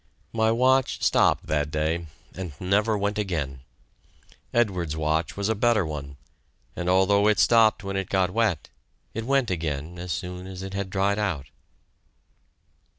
[0.33, 3.59] My watch stopped that day, and never went again.
[4.51, 6.17] Edwards's watch was a better one,
[6.75, 8.69] and although it stopped when it got wet,
[9.13, 11.51] it went again as soon as it had dried out.